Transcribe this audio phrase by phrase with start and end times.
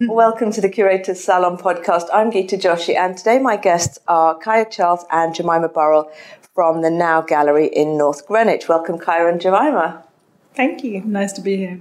[0.08, 2.06] Welcome to the Curator's Salon podcast.
[2.10, 6.10] I'm Gita Joshi, and today my guests are Kaia Charles and Jemima Burrill
[6.54, 8.66] from the Now Gallery in North Greenwich.
[8.66, 10.02] Welcome, Kaia and Jemima.
[10.54, 11.02] Thank you.
[11.02, 11.80] Nice to be here.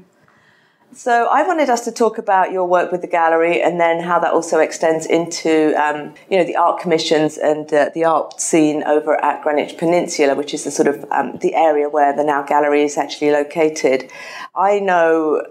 [0.92, 4.20] So I wanted us to talk about your work with the gallery, and then how
[4.20, 8.84] that also extends into, um, you know, the art commissions and uh, the art scene
[8.84, 12.44] over at Greenwich Peninsula, which is the sort of um, the area where the Now
[12.44, 14.12] Gallery is actually located.
[14.56, 15.46] I know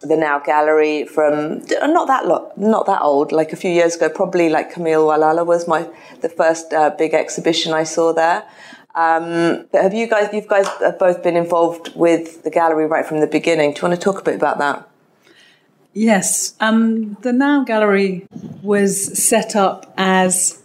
[0.00, 4.08] the Now Gallery from not that lo- not that old, like a few years ago,
[4.08, 5.88] probably like Camille Walala was my
[6.20, 8.44] the first uh, big exhibition I saw there.
[8.94, 13.04] Um, but have you guys, you guys have both been involved with the gallery right
[13.04, 13.72] from the beginning.
[13.72, 14.88] Do you want to talk a bit about that?
[15.94, 16.54] Yes.
[16.60, 18.26] Um, the Now Gallery
[18.62, 20.60] was set up as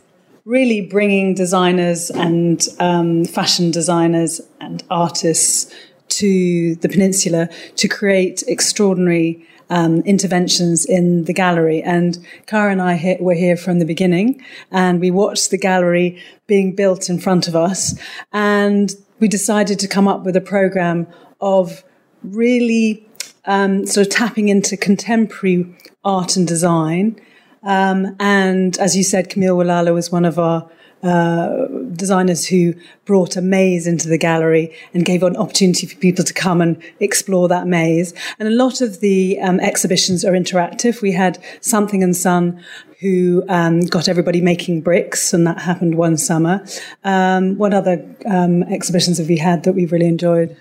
[0.46, 5.72] really bringing designers and um, fashion designers and artists
[6.20, 11.82] to the peninsula to create extraordinary um, interventions in the gallery.
[11.84, 16.76] And Kara and I were here from the beginning, and we watched the gallery being
[16.76, 18.00] built in front of us.
[18.34, 21.08] And we decided to come up with a program
[21.42, 21.84] of
[22.24, 23.06] really
[23.46, 25.66] um, sort of tapping into contemporary
[26.04, 27.20] art and design.
[27.64, 30.70] Um, and as you said, Camille Walala was one of our
[31.04, 32.74] uh, designers who
[33.06, 36.82] brought a maze into the gallery and gave an opportunity for people to come and
[37.00, 38.14] explore that maze.
[38.40, 41.02] And a lot of the um, exhibitions are interactive.
[41.02, 42.64] We had Something and Son
[43.00, 46.66] who um, got everybody making bricks, and that happened one summer.
[47.04, 50.58] Um, what other um, exhibitions have we had that we've really enjoyed?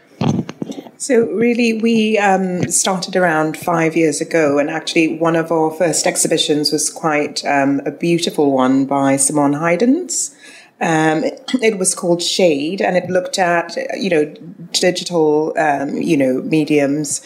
[1.01, 6.07] So, really, we um, started around five years ago, and actually, one of our first
[6.07, 10.35] exhibitions was quite um, a beautiful one by Simon Heijdens.
[10.81, 11.25] Um,
[11.61, 14.35] it was called Shade, and it looked at you know
[14.73, 17.21] digital um, you know mediums,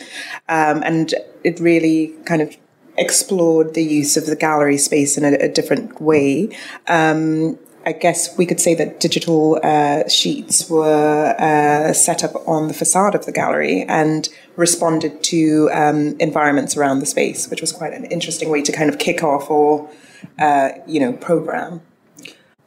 [0.48, 1.14] um, and
[1.44, 2.56] it really kind of
[2.96, 6.56] explored the use of the gallery space in a, a different way.
[6.88, 12.68] Um, I guess we could say that digital uh, sheets were uh, set up on
[12.68, 17.72] the facade of the gallery and responded to um, environments around the space, which was
[17.72, 19.90] quite an interesting way to kind of kick off or,
[20.38, 21.80] uh, you know, program.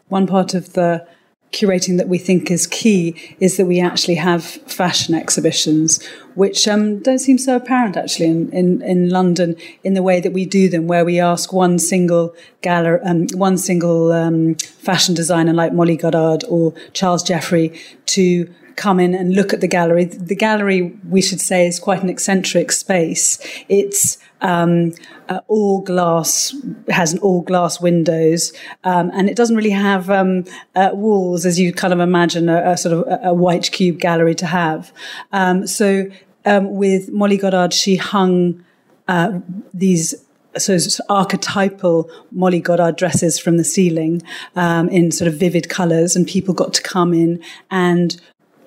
[0.08, 1.08] One part of the
[1.52, 6.04] curating that we think is key is that we actually have fashion exhibitions,
[6.36, 10.34] which um, don't seem so apparent actually in, in, in, London in the way that
[10.34, 15.54] we do them, where we ask one single gallery, um, one single um, fashion designer
[15.54, 20.06] like Molly Goddard or Charles Jeffrey to come in and look at the gallery.
[20.06, 23.40] The gallery, we should say, is quite an eccentric space.
[23.70, 24.94] It's um,
[25.30, 26.56] uh, all glass,
[26.90, 28.54] has an all glass windows,
[28.84, 32.72] um, and it doesn't really have um, uh, walls as you kind of imagine a,
[32.72, 34.92] a sort of a, a, white cube gallery to have.
[35.32, 36.06] Um, so
[36.46, 38.64] um, with Molly Goddard, she hung
[39.08, 39.40] uh,
[39.74, 40.16] these
[40.58, 40.78] so
[41.10, 44.22] archetypal Molly Goddard dresses from the ceiling
[44.56, 48.20] um, in sort of vivid colours, and people got to come in and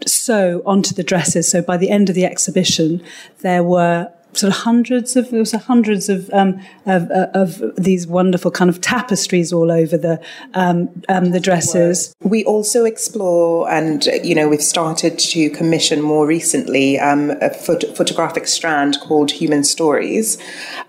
[0.06, 1.50] sew onto the dresses.
[1.50, 3.02] So by the end of the exhibition,
[3.40, 8.06] there were sort of hundreds of there was hundreds of, um, of, uh, of these
[8.06, 10.20] wonderful kind of tapestries all over the
[10.54, 12.14] um, um, the dresses.
[12.22, 17.96] We also explore, and you know, we've started to commission more recently um, a phot-
[17.96, 20.38] photographic strand called Human Stories,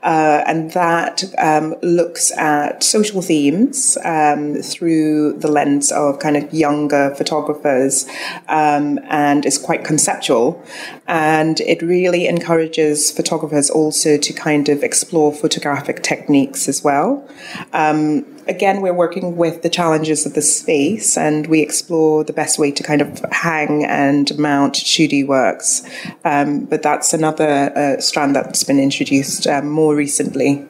[0.04, 6.54] uh, and that um, looks at social themes um, through the lens of kind of
[6.54, 8.06] younger photographers,
[8.48, 10.62] and is quite conceptual,
[11.08, 17.28] and it really encourages photographers photographers also to kind of explore photographic techniques as well.
[17.74, 22.58] Um, again, we're working with the challenges of the space and we explore the best
[22.58, 25.88] way to kind of hang and mount 2D works.
[26.26, 30.68] Um, but that's another uh, strand that's been introduced um, more recently.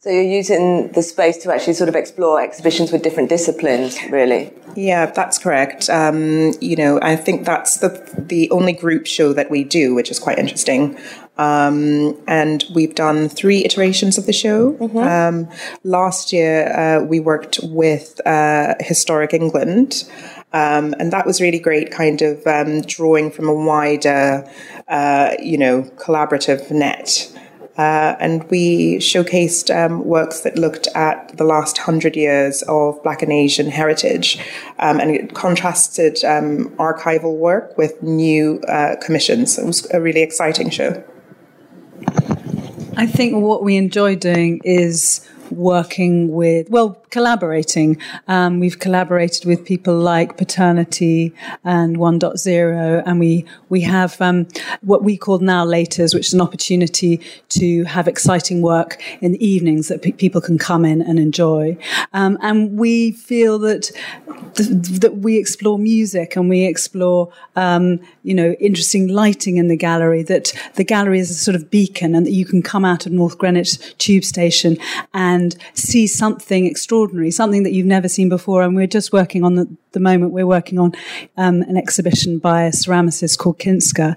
[0.00, 4.52] So you're using the space to actually sort of explore exhibitions with different disciplines, really.
[4.76, 5.90] Yeah, that's correct.
[5.90, 10.12] Um, you know, I think that's the the only group show that we do, which
[10.12, 10.96] is quite interesting.
[11.38, 14.72] Um, and we've done three iterations of the show.
[14.72, 14.98] Mm-hmm.
[14.98, 15.48] Um,
[15.84, 20.04] last year, uh, we worked with uh, Historic England.
[20.52, 24.50] Um, and that was really great, kind of um, drawing from a wider,
[24.88, 27.30] uh, you know, collaborative net.
[27.76, 33.20] Uh, and we showcased um, works that looked at the last hundred years of Black
[33.20, 34.38] and Asian heritage,
[34.78, 39.58] um, and it contrasted um, archival work with new uh, commissions.
[39.58, 41.04] It was a really exciting show.
[42.96, 45.20] I think what we enjoy doing is
[45.50, 47.98] working with, well, collaborating.
[48.28, 51.32] Um, we've collaborated with people like Paternity
[51.64, 54.46] and 1.0, and we we have um,
[54.82, 57.20] what we call now Laters, which is an opportunity
[57.60, 58.90] to have exciting work
[59.24, 61.76] in the evenings that pe- people can come in and enjoy.
[62.12, 63.84] Um, and we feel that
[64.54, 64.68] th-
[65.04, 67.32] that we explore music and we explore,
[67.64, 67.84] um,
[68.28, 70.22] you know, interesting lighting in the gallery.
[70.22, 73.12] That the gallery is a sort of beacon, and that you can come out of
[73.12, 73.72] North Greenwich
[74.04, 74.76] Tube Station
[75.14, 75.35] and
[75.74, 78.62] see something extraordinary, something that you've never seen before.
[78.62, 80.32] And we're just working on the, the moment.
[80.32, 80.92] We're working on
[81.36, 84.16] um, an exhibition by a ceramicist called Kinska,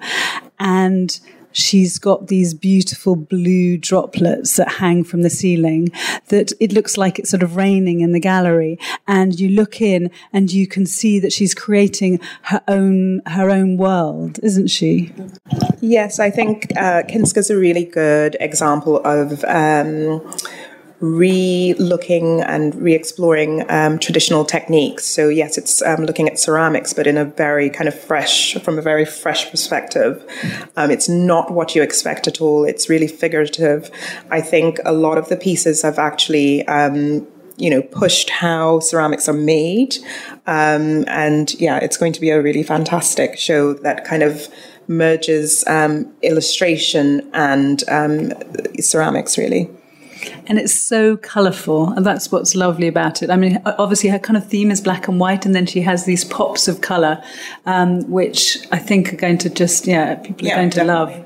[0.60, 1.20] and
[1.52, 5.90] she's got these beautiful blue droplets that hang from the ceiling
[6.28, 8.78] that it looks like it's sort of raining in the gallery
[9.08, 13.78] and you look in and you can see that she's creating her own her own
[13.78, 15.12] world isn't she
[15.82, 20.22] yes i think uh, kinska's a really good example of um,
[21.00, 25.06] re-looking and re-exploring um, traditional techniques.
[25.06, 28.78] So yes, it's um, looking at ceramics, but in a very kind of fresh, from
[28.78, 30.24] a very fresh perspective.
[30.76, 32.66] Um, it's not what you expect at all.
[32.66, 33.90] It's really figurative.
[34.30, 37.26] I think a lot of the pieces have actually um,
[37.56, 39.98] you know, pushed how ceramics are made.
[40.48, 44.48] Um, and yeah, it's going to be a really fantastic show that kind of
[44.88, 48.32] merges um, illustration and um,
[48.80, 49.70] ceramics, really
[50.48, 53.30] and it's so colourful, and that's what's lovely about it.
[53.30, 56.06] I mean, obviously, her kind of theme is black and white, and then she has
[56.06, 57.24] these pops of colour,
[57.66, 61.14] um, which I think are going to just, yeah, people yeah, are going definitely.
[61.14, 61.26] to love.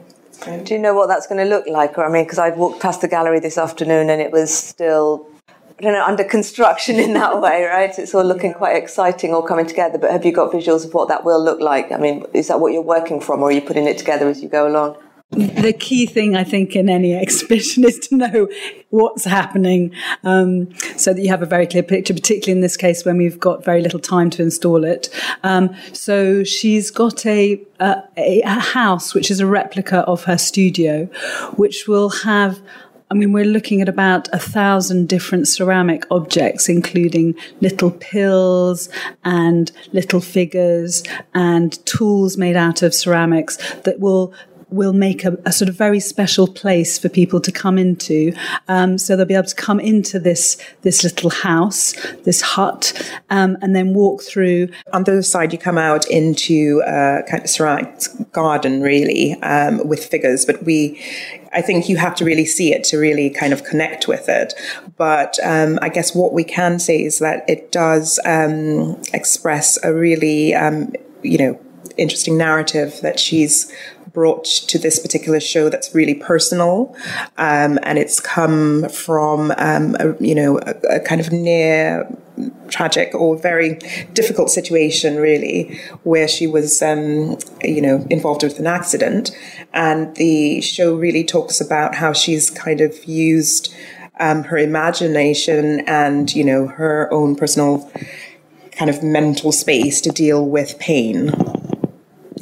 [0.65, 1.97] Do you know what that's going to look like?
[1.97, 5.25] Or, I mean, because I've walked past the gallery this afternoon and it was still,
[5.79, 7.97] I don't know, under construction in that way, right?
[7.97, 9.97] It's all looking quite exciting, all coming together.
[9.97, 11.91] But have you got visuals of what that will look like?
[11.93, 14.43] I mean, is that what you're working from, or are you putting it together as
[14.43, 14.97] you go along?
[15.33, 18.47] The key thing I think in any exhibition is to know
[18.89, 19.91] what's happening
[20.23, 23.39] um, so that you have a very clear picture, particularly in this case when we've
[23.39, 25.09] got very little time to install it.
[25.43, 31.05] Um, so she's got a, a, a house which is a replica of her studio,
[31.55, 32.61] which will have
[33.11, 38.89] I mean, we're looking at about a thousand different ceramic objects, including little pills
[39.23, 41.03] and little figures
[41.35, 44.33] and tools made out of ceramics that will
[44.73, 48.33] will make a, a, sort of very special place for people to come into.
[48.67, 51.93] Um, so they'll be able to come into this this little house,
[52.23, 52.91] this hut,
[53.29, 54.69] um, and then walk through.
[54.91, 59.87] On the other side, you come out into a kind of ceramic garden, really, um,
[59.87, 60.45] with figures.
[60.45, 60.99] But we,
[61.53, 64.53] I think you have to really see it to really kind of connect with it.
[64.97, 69.93] But um, I guess what we can say is that it does um, express a
[69.93, 70.91] really, um,
[71.21, 71.59] you know,
[71.97, 73.71] interesting narrative that she's
[74.13, 76.95] brought to this particular show that's really personal,
[77.37, 82.07] um, and it's come from um, a, you know a, a, kind of near
[82.69, 83.79] tragic or very
[84.13, 89.31] difficult situation, really, where she was um, you know involved with an accident,
[89.73, 93.73] and the show really talks about how she's kind of used
[94.19, 97.91] um, her imagination and you know her own personal
[98.71, 101.31] kind of mental space to deal with pain.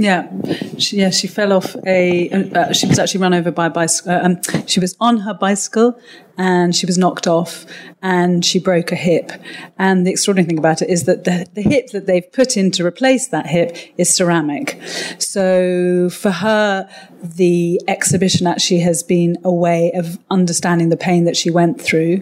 [0.02, 0.32] Yeah,
[0.80, 2.28] she, yeah, she fell off a.
[2.32, 4.12] Uh, she was actually run over by a bicycle.
[4.12, 6.00] Uh, um, she was on her bicycle
[6.40, 7.68] and she was knocked off
[8.02, 9.32] and she broke a hip.
[9.78, 12.72] And the extraordinary thing about it is that the, the hip that they've put in
[12.72, 14.82] to replace that hip is ceramic.
[15.20, 16.90] So for her,
[17.22, 22.22] the exhibition actually has been a way of understanding the pain that she went through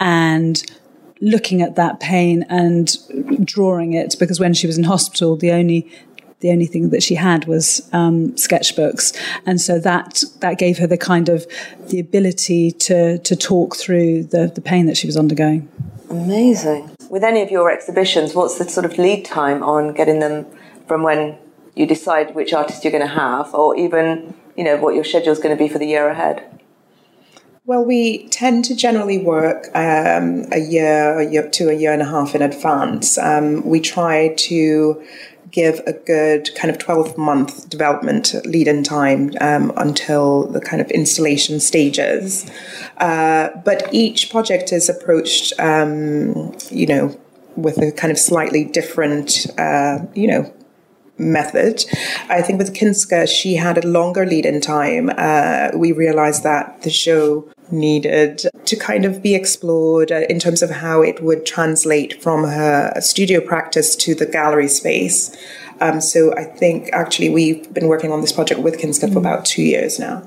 [0.00, 0.62] and
[1.20, 2.96] looking at that pain and
[3.44, 5.90] drawing it because when she was in hospital, the only
[6.40, 9.16] the only thing that she had was um, sketchbooks,
[9.46, 11.46] and so that that gave her the kind of
[11.88, 15.68] the ability to to talk through the the pain that she was undergoing.
[16.10, 16.90] Amazing.
[17.10, 20.46] With any of your exhibitions, what's the sort of lead time on getting them
[20.86, 21.36] from when
[21.74, 25.32] you decide which artist you're going to have, or even you know what your schedule
[25.32, 26.44] is going to be for the year ahead?
[27.68, 32.00] Well, we tend to generally work um, a year, a year to a year and
[32.00, 33.18] a half in advance.
[33.18, 35.04] Um, we try to
[35.58, 40.80] give a good kind of 12 month development lead in time um, until the kind
[40.80, 42.48] of installation stages.
[42.98, 47.04] Uh, but each project is approached, um, you know,
[47.56, 50.54] with a kind of slightly different, uh, you know,
[51.18, 51.84] method.
[52.28, 55.10] I think with Kinska, she had a longer lead in time.
[55.16, 60.62] Uh, we realized that the show needed to kind of be explored uh, in terms
[60.62, 65.36] of how it would translate from her studio practice to the gallery space.
[65.80, 69.44] Um, so I think actually we've been working on this project with Kinska for about
[69.44, 70.22] two years now.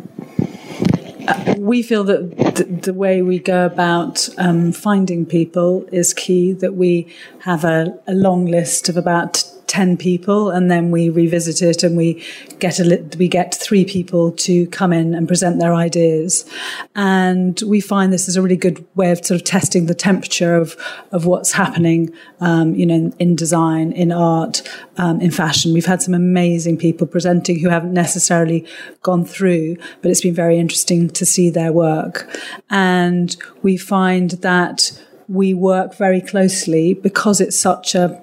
[1.27, 6.53] uh, we feel that the, the, way we go about um, finding people is key.
[6.53, 11.61] That we have a, a long list of about 10 people and then we revisit
[11.61, 12.21] it and we
[12.59, 16.45] get a we get three people to come in and present their ideas.
[16.93, 20.55] And we find this is a really good way of sort of testing the temperature
[20.55, 20.75] of
[21.13, 22.11] of what's happening
[22.41, 24.61] um, you know in, in, design in art
[24.97, 25.71] um, in fashion.
[25.71, 28.67] We've had some amazing people presenting who haven't necessarily
[29.03, 32.29] gone through but it's been very interesting to see their work.
[32.69, 34.91] And we find that
[35.29, 38.21] we work very closely because it's such a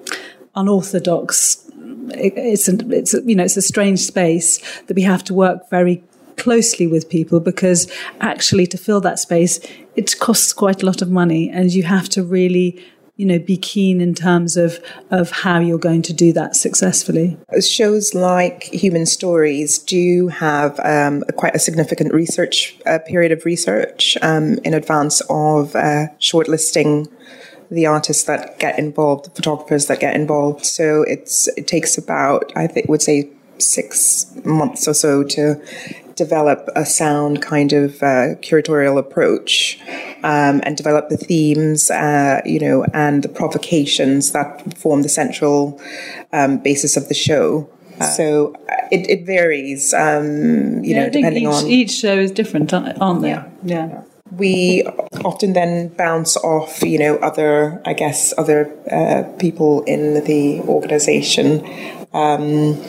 [0.59, 1.65] unorthodox.
[2.11, 5.69] it's a, it's a, you know it's a strange space that we have to work
[5.69, 6.03] very
[6.37, 9.59] closely with people because actually to fill that space
[9.95, 12.81] it costs quite a lot of money and you have to really
[13.17, 14.79] you know be keen in terms of
[15.11, 21.21] of how you're going to do that successfully shows like human stories do have um,
[21.35, 27.11] quite a significant research uh, period of research um, in advance of uh, shortlisting
[27.71, 30.65] the artists that get involved, the photographers that get involved.
[30.65, 35.61] So it's it takes about I think would say six months or so to
[36.15, 39.79] develop a sound kind of uh, curatorial approach
[40.23, 45.79] um, and develop the themes, uh, you know, and the provocations that form the central
[46.33, 47.69] um, basis of the show.
[48.01, 52.17] Uh, so uh, it, it varies, um, you yeah, know, depending each, on each show
[52.17, 53.29] is different, aren't they?
[53.29, 53.49] yeah.
[53.63, 53.87] yeah.
[53.87, 54.83] yeah we
[55.25, 61.65] often then bounce off, you know, other, I guess, other uh, people in the organization.
[62.13, 62.81] Um,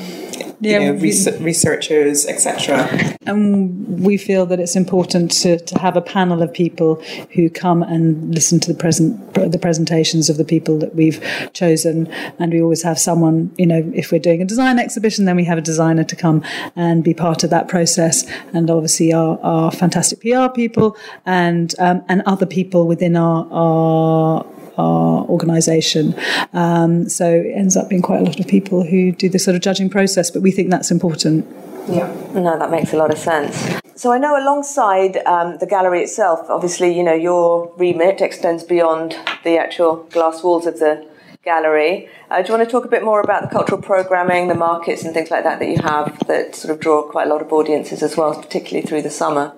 [0.61, 3.17] yeah, you know, res- researchers, etc.
[3.26, 6.97] And we feel that it's important to, to have a panel of people
[7.35, 11.23] who come and listen to the present the presentations of the people that we've
[11.55, 12.07] chosen.
[12.38, 15.45] And we always have someone, you know, if we're doing a design exhibition, then we
[15.45, 16.45] have a designer to come
[16.76, 18.25] and be part of that process.
[18.52, 24.45] And obviously, our, our fantastic PR people and um, and other people within our our
[24.80, 26.14] our organisation.
[26.52, 29.54] Um, so it ends up being quite a lot of people who do this sort
[29.54, 31.46] of judging process, but we think that's important.
[31.88, 33.80] Yeah, no, that makes a lot of sense.
[33.96, 39.16] So I know alongside um, the gallery itself, obviously, you know, your remit extends beyond
[39.44, 41.06] the actual glass walls of the
[41.42, 42.08] gallery.
[42.30, 45.04] Uh, do you want to talk a bit more about the cultural programming, the markets,
[45.04, 47.52] and things like that that you have that sort of draw quite a lot of
[47.52, 49.52] audiences as well, particularly through the summer?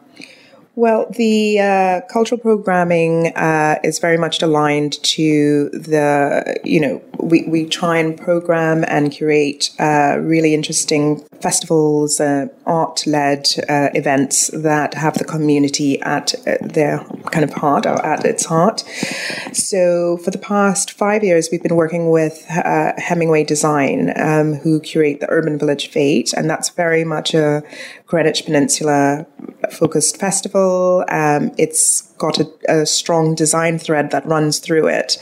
[0.75, 7.45] Well, the uh, cultural programming uh, is very much aligned to the, you know, we,
[7.47, 14.51] we try and program and curate uh, really interesting festivals, uh, art led uh, events
[14.55, 18.81] that have the community at uh, their kind of heart or at its heart.
[19.53, 25.21] So for the past five years, we've been working with Hemingway Design, um, who curate
[25.21, 27.63] the Urban Village Fete, and that's very much a
[28.07, 29.27] Greenwich Peninsula
[29.73, 31.05] focused festival.
[31.09, 35.19] Um, it's got a, a, strong design thread that runs through it.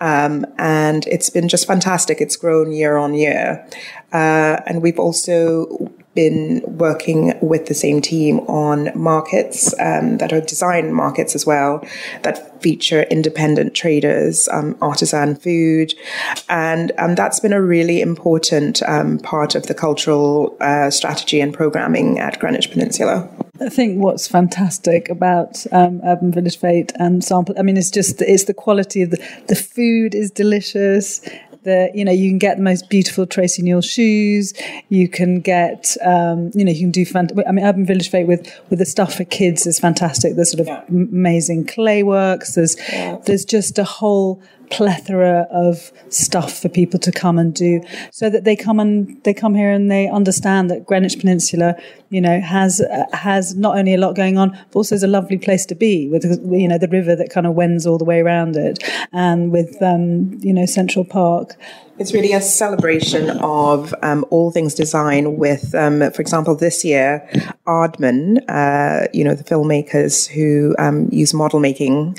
[0.00, 2.20] Um, and it's been just fantastic.
[2.20, 3.66] It's grown year on year.
[4.12, 10.40] Uh, and we've also been working with the same team on markets um, that are
[10.40, 11.86] design markets as well
[12.22, 15.94] that feature independent traders, um, artisan food,
[16.48, 21.54] and um, that's been a really important um, part of the cultural uh, strategy and
[21.54, 23.28] programming at Greenwich Peninsula.
[23.60, 28.20] I think what's fantastic about um, Urban Village Fete and Sample, I mean, it's just
[28.20, 31.20] it's the quality of the the food is delicious
[31.66, 34.54] the you know you can get the most beautiful Tracey Neuls shoes.
[34.88, 37.28] You can get um, you know you can do fun.
[37.46, 40.36] I mean, Urban Village Fete with with the stuff for kids is fantastic.
[40.36, 40.84] There's sort of yeah.
[40.88, 42.54] amazing clay works.
[42.54, 43.18] There's yeah.
[43.26, 47.80] there's just a whole plethora of stuff for people to come and do
[48.10, 51.76] so that they come and they come here and they understand that Greenwich Peninsula
[52.10, 55.08] you know has uh, has not only a lot going on but also is a
[55.08, 58.04] lovely place to be with you know the river that kind of wends all the
[58.04, 58.82] way around it
[59.12, 61.56] and with um, you know Central Park
[61.98, 65.36] it's really a celebration of um, all things design.
[65.36, 67.28] With, um, for example, this year,
[67.66, 72.16] Aardman, uh, you know, the filmmakers who um, use model making,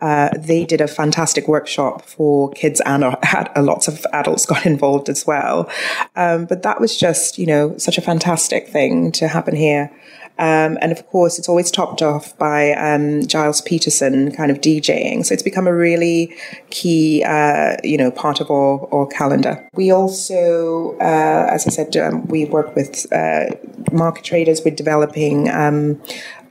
[0.00, 3.16] uh, they did a fantastic workshop for kids and uh,
[3.56, 5.70] lots of adults got involved as well.
[6.16, 9.90] Um, but that was just, you know, such a fantastic thing to happen here.
[10.38, 15.26] Um, and of course, it's always topped off by um, Gilles Peterson kind of DJing.
[15.26, 16.34] So it's become a really
[16.70, 19.68] key, uh, you know, part of our, our calendar.
[19.74, 23.46] We also, uh, as I said, um, we work with uh,
[23.92, 24.62] market traders.
[24.64, 26.00] We're developing um,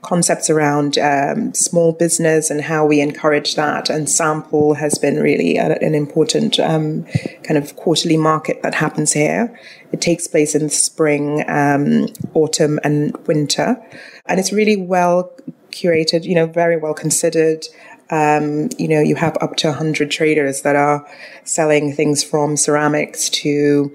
[0.02, 3.90] concepts around um, small business and how we encourage that.
[3.90, 7.04] And Sample has been really a, an important um,
[7.42, 9.58] kind of quarterly market that happens here.
[9.92, 13.82] It takes place in spring, um, autumn, and winter.
[14.26, 15.32] And it's really well
[15.70, 17.66] curated, you know, very well considered.
[18.10, 21.06] Um, you know, you have up to 100 traders that are
[21.44, 23.94] selling things from ceramics to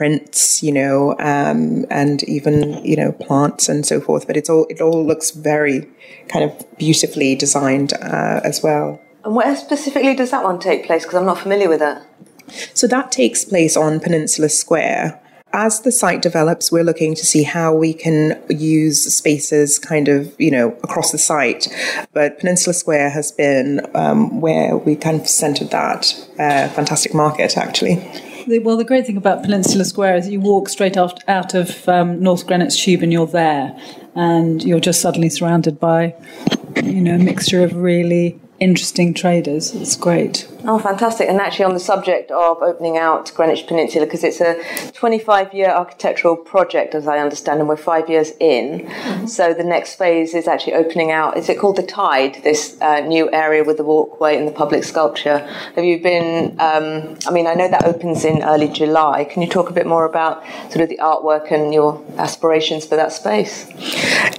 [0.00, 4.26] prints, you know, um, and even you know plants and so forth.
[4.26, 5.86] But it's all it all looks very
[6.28, 8.98] kind of beautifully designed uh, as well.
[9.24, 11.02] And where specifically does that one take place?
[11.02, 11.98] Because I'm not familiar with it.
[12.72, 15.20] So that takes place on Peninsula Square.
[15.52, 20.34] As the site develops, we're looking to see how we can use spaces kind of,
[20.38, 21.68] you know, across the site.
[22.14, 27.58] But Peninsula Square has been um, where we kind of centered that uh, fantastic market,
[27.58, 27.96] actually.
[28.46, 32.46] Well, the great thing about Peninsula Square is you walk straight out, of um, North
[32.46, 33.76] Greenwich Tube and you're there,
[34.14, 36.14] and you're just suddenly surrounded by,
[36.82, 39.74] you know, a mixture of really interesting traders.
[39.74, 40.48] It's great.
[40.64, 41.28] Oh, fantastic.
[41.28, 44.60] And actually, on the subject of opening out Greenwich Peninsula, because it's a
[44.92, 48.80] 25 year architectural project, as I understand, and we're five years in.
[48.80, 49.26] Mm-hmm.
[49.26, 53.00] So the next phase is actually opening out, is it called the Tide, this uh,
[53.00, 55.38] new area with the walkway and the public sculpture?
[55.76, 59.24] Have you been, um, I mean, I know that opens in early July.
[59.24, 62.96] Can you talk a bit more about sort of the artwork and your aspirations for
[62.96, 63.66] that space?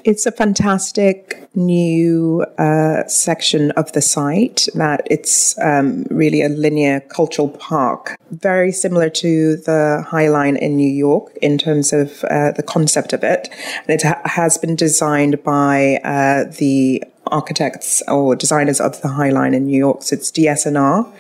[0.04, 7.00] It's a fantastic new uh, section of the site that it's um, really a linear
[7.00, 12.52] cultural park, very similar to the High Line in New York in terms of uh,
[12.52, 13.50] the concept of it.
[13.88, 19.30] And it ha- has been designed by uh, the architects or designers of the High
[19.30, 20.04] Line in New York.
[20.04, 21.12] So it's DSNR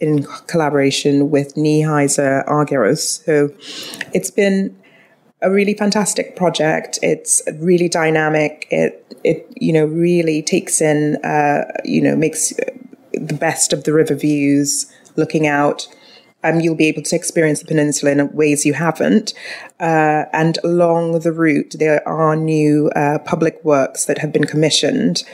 [0.00, 3.24] in collaboration with Neiheiser Argyros.
[3.24, 3.50] So
[4.12, 4.76] it's been
[5.42, 6.98] a really fantastic project.
[7.02, 8.66] It's really dynamic.
[8.70, 12.52] It it you know really takes in uh, you know makes
[13.16, 15.88] the best of the river views, looking out.
[16.44, 19.34] Um, you'll be able to experience the peninsula in ways you haven't.
[19.80, 25.24] Uh, and along the route, there are new uh, public works that have been commissioned.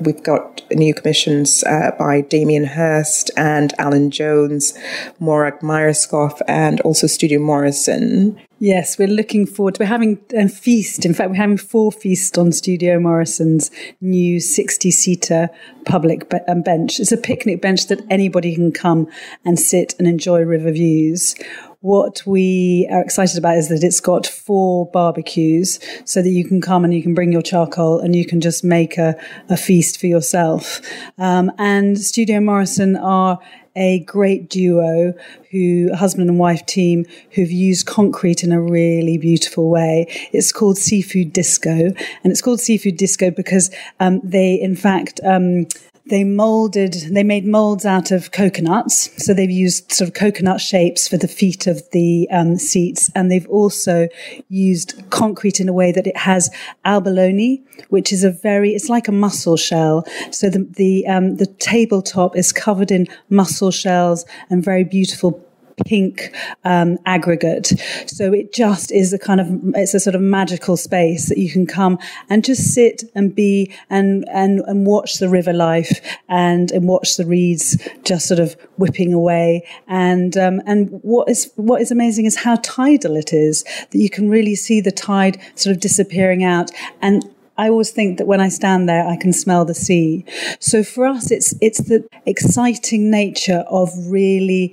[0.00, 4.78] We've got new commissions uh, by Damien Hirst and Alan Jones,
[5.18, 8.38] Morag Myerscough, and also Studio Morison.
[8.62, 11.06] Yes, we're looking forward to we're having a feast.
[11.06, 13.70] In fact, we're having four feasts on Studio Morison's
[14.02, 15.48] new 60 seater
[15.86, 17.00] public be- um, bench.
[17.00, 19.08] It's a picnic bench that anybody can come
[19.46, 21.34] and sit and enjoy river views.
[21.80, 26.60] What we are excited about is that it's got four barbecues so that you can
[26.60, 29.98] come and you can bring your charcoal and you can just make a, a feast
[29.98, 30.82] for yourself.
[31.16, 33.38] Um, and Studio Morison are
[33.76, 35.14] a great duo
[35.50, 40.06] who husband and wife team who've used concrete in a really beautiful way.
[40.32, 45.66] It's called Seafood Disco, and it's called Seafood Disco because um, they, in fact, um,
[46.10, 49.10] they molded, they made molds out of coconuts.
[49.24, 53.10] So they've used sort of coconut shapes for the feet of the um, seats.
[53.14, 54.08] And they've also
[54.48, 56.50] used concrete in a way that it has
[56.84, 60.04] abalone, which is a very, it's like a mussel shell.
[60.30, 65.44] So the, the, um, the tabletop is covered in mussel shells and very beautiful
[65.86, 67.72] pink um, aggregate.
[68.06, 71.50] So it just is a kind of it's a sort of magical space that you
[71.50, 76.70] can come and just sit and be and and and watch the river life and
[76.70, 79.66] and watch the reeds just sort of whipping away.
[79.86, 84.10] And um, and what is what is amazing is how tidal it is that you
[84.10, 86.70] can really see the tide sort of disappearing out
[87.02, 87.24] and
[87.60, 90.24] I always think that when I stand there, I can smell the sea.
[90.60, 94.64] So for us, it's it's the exciting nature of really,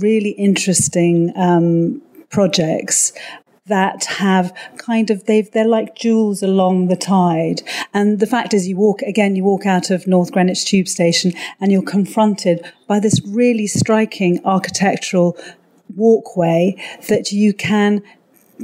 [0.00, 3.12] really interesting um, projects
[3.66, 7.62] that have kind of they've they're like jewels along the tide
[7.94, 11.32] and the fact is you walk again you walk out of north greenwich tube station
[11.60, 15.34] and you're confronted by this really striking architectural
[15.96, 16.76] walkway
[17.08, 18.02] that you can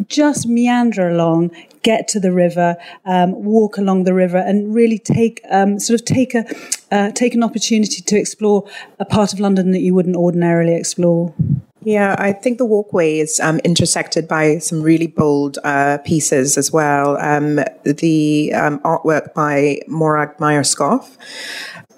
[0.07, 1.51] just meander along
[1.83, 6.07] get to the river, um, walk along the river, and really take um, sort of
[6.07, 6.45] take a
[6.91, 11.35] uh, take an opportunity to explore a part of London that you wouldn't ordinarily explore.
[11.83, 16.71] Yeah, I think the walkway is um, intersected by some really bold uh, pieces as
[16.71, 17.17] well.
[17.17, 21.09] Um, the um, artwork by Morag Myerscough.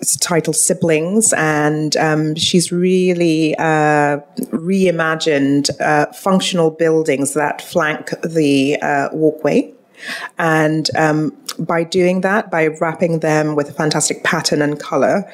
[0.03, 4.19] It's titled Siblings, and um, she's really uh,
[4.51, 9.73] reimagined uh, functional buildings that flank the uh, walkway.
[10.39, 15.31] And um, by doing that, by wrapping them with a fantastic pattern and color,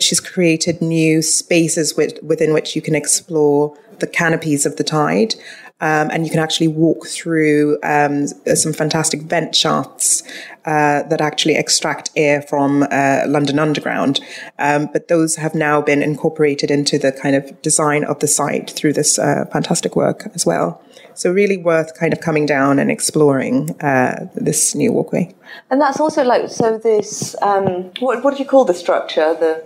[0.00, 5.34] she's created new spaces with, within which you can explore the canopies of the tide.
[5.80, 10.22] Um, and you can actually walk through um, some fantastic vent shafts
[10.66, 14.20] uh, that actually extract air from uh, London Underground.
[14.58, 18.70] Um, but those have now been incorporated into the kind of design of the site
[18.70, 20.82] through this uh, fantastic work as well.
[21.14, 25.34] So really worth kind of coming down and exploring uh, this new walkway.
[25.70, 26.78] And that's also like so.
[26.78, 29.34] This um, what what do you call the structure?
[29.34, 29.64] The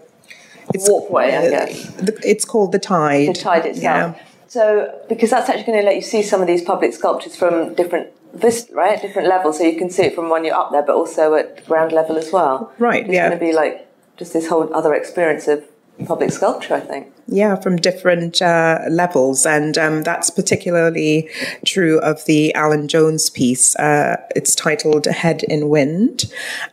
[0.72, 1.92] it's, walkway, I guess.
[2.24, 3.28] It's called the Tide.
[3.28, 4.16] The Tide itself.
[4.16, 4.24] Yeah.
[4.54, 7.74] So because that's actually going to let you see some of these public sculptures from
[7.74, 10.82] different this right different levels, so you can see it from when you're up there,
[10.82, 12.72] but also at ground level as well.
[12.78, 13.02] Right.
[13.02, 13.28] It's yeah.
[13.28, 15.64] going to be like just this whole other experience of
[16.06, 17.12] public sculpture, I think.
[17.26, 19.46] Yeah, from different uh, levels.
[19.46, 21.30] And um, that's particularly
[21.64, 23.74] true of the Alan Jones piece.
[23.76, 26.24] Uh, it's titled Head in Wind.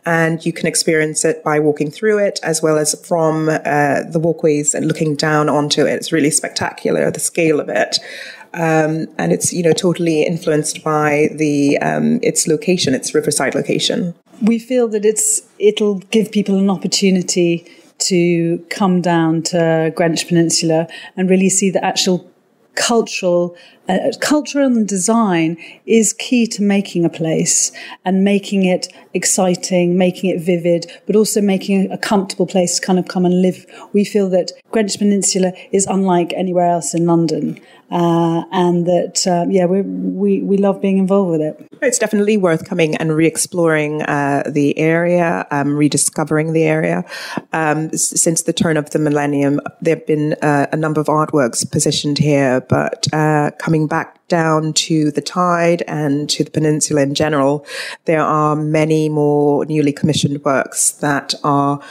[0.06, 4.20] And you can experience it by walking through it as well as from uh, the
[4.20, 5.94] walkways and looking down onto it.
[5.94, 8.00] It's really spectacular, the scale of it.
[8.54, 14.14] Um, and it's you know totally influenced by the um, its location, its riverside location.
[14.42, 17.66] We feel that it's it'll give people an opportunity
[18.02, 22.30] to come down to Greenwich Peninsula and really see the actual
[22.76, 23.56] cultural
[23.92, 27.72] uh, culture and design is key to making a place
[28.06, 32.98] and making it exciting making it vivid but also making a comfortable place to kind
[32.98, 37.60] of come and live we feel that greenwich peninsula is unlike anywhere else in london
[37.92, 41.68] uh, and that um, yeah we we we love being involved with it.
[41.82, 47.04] It's definitely worth coming and re-exploring uh, the area, um, rediscovering the area.
[47.52, 51.70] Um, since the turn of the millennium, there have been uh, a number of artworks
[51.70, 53.52] positioned here, but uh,
[53.82, 57.66] coming back down to the tide and to the peninsula in general,
[58.06, 61.82] there are many more newly commissioned works that are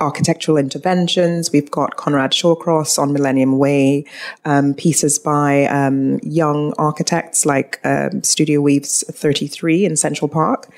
[0.00, 1.52] architectural interventions.
[1.52, 4.04] We've got Conrad Shawcross on Millennium Way,
[4.44, 10.68] um, pieces by um, young architects like um, Studio Weaves 33 in Central Park,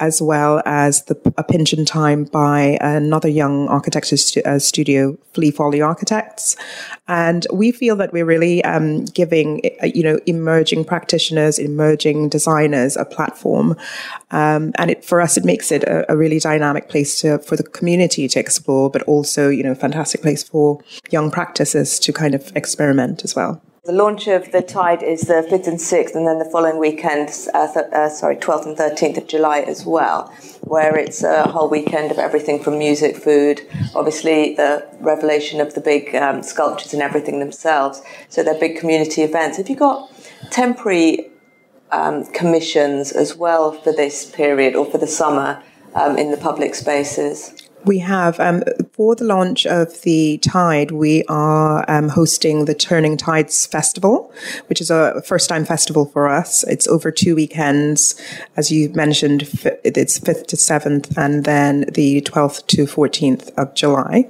[0.00, 5.16] as well as the, a pinch in time by another young architecture stu- uh, studio,
[5.32, 6.56] Flea Folly Architects.
[7.06, 12.96] And we feel that we're really um, giving, uh, you know, emerging practitioners, emerging designers
[12.96, 13.76] a platform.
[14.30, 17.56] Um, and it, for us, it makes it a, a really dynamic place to, for
[17.56, 21.98] the community to explore for, but also, you know, a fantastic place for young practices
[22.00, 23.62] to kind of experiment as well.
[23.84, 27.28] The launch of the Tide is the 5th and 6th, and then the following weekend,
[27.52, 31.68] uh, th- uh, sorry, 12th and 13th of July as well, where it's a whole
[31.68, 33.60] weekend of everything from music, food,
[33.94, 38.00] obviously the revelation of the big um, sculptures and everything themselves.
[38.30, 39.58] So they're big community events.
[39.58, 40.10] Have you got
[40.50, 41.30] temporary
[41.92, 45.62] um, commissions as well for this period or for the summer
[45.94, 47.63] um, in the public spaces?
[47.84, 53.18] We have, um, for the launch of the Tide, we are um, hosting the Turning
[53.18, 54.32] Tides Festival,
[54.68, 56.64] which is a first time festival for us.
[56.64, 58.18] It's over two weekends.
[58.56, 59.42] As you mentioned,
[59.84, 64.28] it's 5th to 7th, and then the 12th to 14th of July.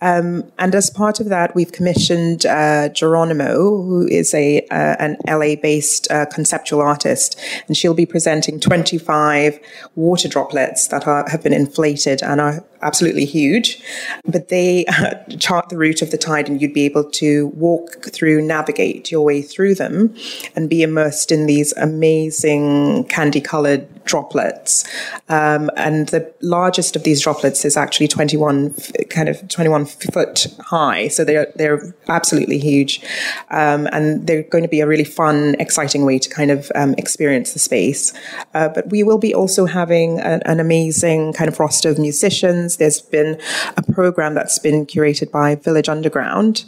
[0.00, 5.16] Um, and as part of that, we've commissioned uh, Geronimo, who is a uh, an
[5.28, 9.60] LA based uh, conceptual artist, and she'll be presenting 25
[9.96, 13.82] water droplets that are, have been inflated and are absolutely huge,
[14.24, 18.04] but they uh, chart the route of the tide, and you'd be able to walk
[18.12, 20.14] through, navigate your way through them,
[20.54, 24.84] and be immersed in these amazing candy colored droplets.
[25.28, 28.74] Um, and the largest of these droplets is actually 21,
[29.10, 31.08] kind of 21 foot high.
[31.08, 33.02] So they're, they're absolutely huge.
[33.50, 36.94] Um, and they're going to be a really fun, exciting way to kind of um,
[36.96, 38.14] experience the space.
[38.54, 42.65] Uh, but we will be also having an, an amazing kind of roster of musicians
[42.74, 43.40] there's been
[43.76, 46.64] a program that's been curated by Village Underground.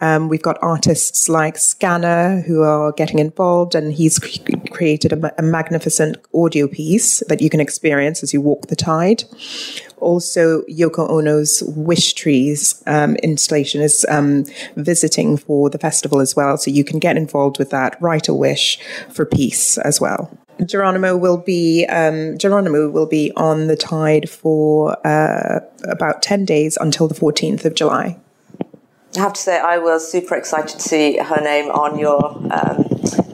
[0.00, 4.18] Um, we've got artists like Scanner who are getting involved, and he's
[4.70, 9.24] created a, a magnificent audio piece that you can experience as you walk the tide
[10.04, 14.44] also Yoko Ono's Wish Trees um, installation is um,
[14.76, 16.56] visiting for the festival as well.
[16.58, 18.78] So you can get involved with that, write a wish
[19.10, 20.30] for peace as well.
[20.64, 26.76] Geronimo will be um, Geronimo will be on the tide for uh, about ten days
[26.80, 28.18] until the fourteenth of July.
[29.16, 32.84] I have to say, I was super excited to see her name on your um,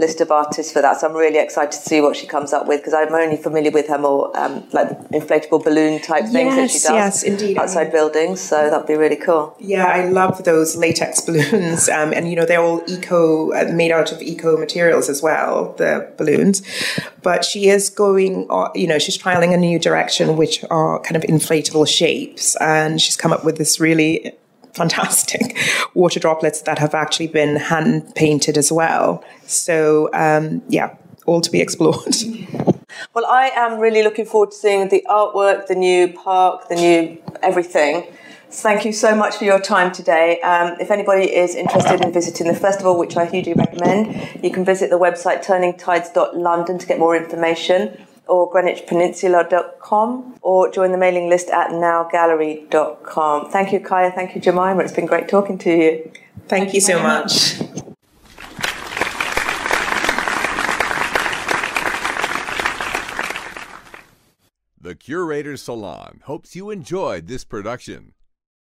[0.01, 1.01] list of artists for that.
[1.01, 3.71] So I'm really excited to see what she comes up with because I'm only familiar
[3.71, 7.59] with her more um, like inflatable balloon type things yes, that she does yes, indeed.
[7.59, 8.41] outside I mean, buildings.
[8.41, 9.57] So that'd be really cool.
[9.61, 13.93] Yeah, I love those latex balloons, um, and you know they're all eco uh, made
[13.93, 15.75] out of eco materials as well.
[15.79, 16.63] The balloons,
[17.23, 18.47] but she is going.
[18.51, 23.01] Uh, you know, she's trialing a new direction, which are kind of inflatable shapes, and
[23.01, 24.35] she's come up with this really
[24.73, 25.57] fantastic
[25.95, 29.25] water droplets that have actually been hand painted as well.
[29.47, 30.95] So, um, yeah,
[31.27, 32.15] all to be explored.
[33.15, 37.23] Well, I am really looking forward to seeing the artwork, the new park, the new
[37.43, 38.07] everything.
[38.51, 40.41] Thank you so much for your time today.
[40.41, 44.65] Um, if anybody is interested in visiting the festival, which I hugely recommend, you can
[44.65, 51.49] visit the website turningtides.london to get more information or greenwichpeninsula.com or join the mailing list
[51.51, 53.51] at nowgallery.com.
[53.51, 54.15] Thank you, Kaia.
[54.15, 54.79] Thank you, Jemima.
[54.83, 56.11] It's been great talking to you.
[56.49, 57.61] Thank, Thank you so much.
[57.61, 57.71] much.
[64.83, 68.15] The Curator's Salon hopes you enjoyed this production.